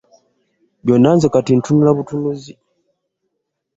[0.85, 2.51] Byonna nze kati ntunula butunuzi.